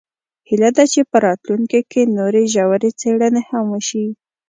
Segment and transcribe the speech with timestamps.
[0.49, 4.05] هیله ده چې په راتلونکي کې نورې ژورې څیړنې هم وشي